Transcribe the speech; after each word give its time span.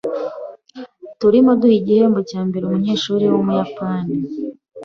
Turimo 1.19 1.51
guha 1.59 1.75
igihembo 1.81 2.19
cyambere 2.29 2.63
umunyeshuri 2.65 3.23
wumuyapani. 3.33 4.13